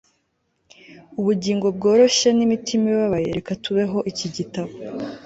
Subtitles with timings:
[1.19, 4.71] Ubugingo bworoshye nimitima ibabaye reka tubeho iki gitabo